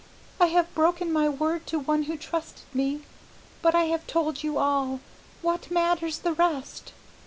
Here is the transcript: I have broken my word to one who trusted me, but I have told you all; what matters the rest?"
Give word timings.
I 0.39 0.47
have 0.47 0.73
broken 0.73 1.13
my 1.13 1.29
word 1.29 1.67
to 1.67 1.77
one 1.77 2.01
who 2.09 2.17
trusted 2.17 2.63
me, 2.73 3.01
but 3.61 3.75
I 3.75 3.83
have 3.83 4.07
told 4.07 4.41
you 4.41 4.57
all; 4.57 4.99
what 5.43 5.69
matters 5.69 6.17
the 6.17 6.33
rest?" 6.33 6.91